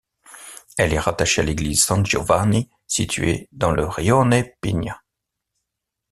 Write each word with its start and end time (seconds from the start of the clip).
Elle 0.79 0.95
est 0.95 0.99
rattachée 0.99 1.43
à 1.43 1.45
l'église 1.45 1.83
San 1.83 2.03
Giovanni 2.03 2.71
située 2.87 3.47
dans 3.51 3.69
le 3.69 3.85
rione 3.85 4.43
Pigna. 4.59 4.99